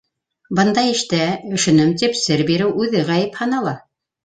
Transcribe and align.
Бындай 0.59 0.93
эштә, 0.93 1.19
өшөнөм, 1.59 1.93
тип 2.03 2.17
сер 2.23 2.45
биреү 2.51 2.73
үҙе 2.87 3.07
ғәйеп 3.13 3.41
һанала. 3.45 3.79